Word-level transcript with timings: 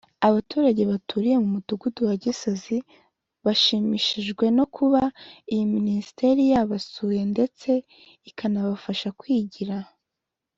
Abaturage 0.27 0.81
baturiye 0.91 1.35
mu 1.43 1.47
mudugudu 1.53 1.99
wa 2.09 2.15
Gisozi 2.23 2.77
bashimishijwe 3.45 4.45
no 4.57 4.65
kuba 4.75 5.01
iyi 5.51 5.65
Minisiteri 5.75 6.41
yabasuye 6.53 7.21
ndetse 7.33 7.69
ikanabafasha 8.29 9.09
kwigira 9.19 9.77